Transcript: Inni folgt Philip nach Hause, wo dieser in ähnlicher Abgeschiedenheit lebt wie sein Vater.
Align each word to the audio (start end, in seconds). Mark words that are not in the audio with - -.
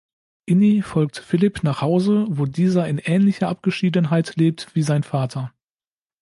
Inni 0.47 0.81
folgt 0.81 1.19
Philip 1.19 1.61
nach 1.61 1.81
Hause, 1.83 2.25
wo 2.27 2.47
dieser 2.47 2.87
in 2.87 2.97
ähnlicher 2.97 3.49
Abgeschiedenheit 3.49 4.35
lebt 4.35 4.73
wie 4.73 4.81
sein 4.81 5.03
Vater. 5.03 5.53